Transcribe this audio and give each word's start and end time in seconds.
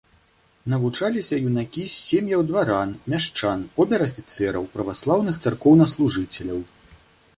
Навучаліся 0.71 1.35
юнакі 1.49 1.83
з 1.91 1.97
сем'яў 2.05 2.41
дваран, 2.51 2.95
мяшчан, 3.15 3.59
обер-афіцэраў, 3.85 4.63
праваслаўных 4.77 5.35
царкоўнаслужыцеляў. 5.47 6.59